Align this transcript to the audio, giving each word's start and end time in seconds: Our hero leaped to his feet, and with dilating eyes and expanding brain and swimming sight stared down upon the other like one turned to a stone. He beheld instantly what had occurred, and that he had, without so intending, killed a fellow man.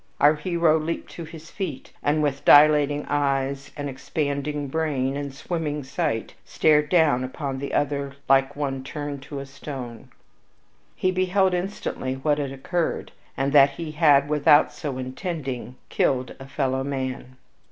Our 0.19 0.33
hero 0.33 0.79
leaped 0.79 1.11
to 1.11 1.25
his 1.25 1.51
feet, 1.51 1.93
and 2.01 2.23
with 2.23 2.43
dilating 2.43 3.05
eyes 3.07 3.69
and 3.77 3.87
expanding 3.87 4.67
brain 4.67 5.15
and 5.15 5.31
swimming 5.31 5.83
sight 5.83 6.33
stared 6.43 6.89
down 6.89 7.23
upon 7.23 7.59
the 7.59 7.71
other 7.75 8.13
like 8.27 8.55
one 8.55 8.83
turned 8.83 9.21
to 9.21 9.37
a 9.37 9.45
stone. 9.45 10.09
He 10.95 11.11
beheld 11.11 11.53
instantly 11.53 12.15
what 12.15 12.39
had 12.39 12.51
occurred, 12.51 13.11
and 13.37 13.53
that 13.53 13.73
he 13.77 13.91
had, 13.91 14.27
without 14.27 14.73
so 14.73 14.97
intending, 14.97 15.75
killed 15.89 16.33
a 16.39 16.47
fellow 16.47 16.83
man. 16.83 17.37